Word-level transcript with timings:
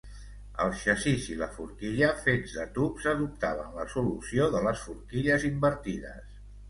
El 0.63 0.71
xassís 0.83 1.25
i 1.33 1.35
la 1.41 1.49
forquilla, 1.57 2.09
fets 2.23 2.55
de 2.61 2.65
tubs, 2.77 3.05
adoptaven 3.13 3.77
la 3.81 3.85
solució 3.97 4.49
de 4.57 4.63
les 4.69 4.83
forquilles 4.87 5.47
invertides. 5.51 6.43